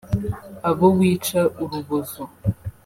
abo 0.69 0.85
wica 0.97 1.41
urubozo 1.63 2.21